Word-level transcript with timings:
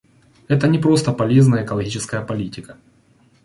Это 0.47 0.67
не 0.67 0.79
просто 0.79 1.11
полезная 1.13 1.63
экологическая 1.63 2.25
политика. 2.25 2.75